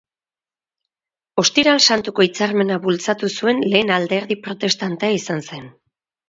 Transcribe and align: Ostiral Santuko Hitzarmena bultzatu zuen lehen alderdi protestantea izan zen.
Ostiral 1.41 1.81
Santuko 1.87 2.25
Hitzarmena 2.27 2.79
bultzatu 2.87 3.29
zuen 3.43 3.61
lehen 3.75 3.93
alderdi 3.99 4.39
protestantea 4.49 5.13
izan 5.19 5.47
zen. 5.53 5.71